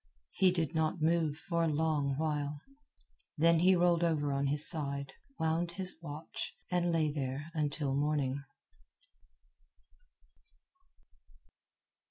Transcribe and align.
He 0.31 0.49
did 0.49 0.73
not 0.73 0.99
move 1.03 1.37
for 1.37 1.63
a 1.63 1.67
long 1.67 2.15
while; 2.17 2.59
then 3.37 3.59
he 3.59 3.75
rolled 3.75 4.03
over 4.03 4.33
on 4.33 4.47
his 4.47 4.67
side, 4.67 5.13
wound 5.37 5.73
his 5.73 5.99
watch, 6.01 6.55
and 6.71 6.91
lay 6.91 7.11
there 7.11 7.51
until 7.53 7.93
morning. 7.93 8.43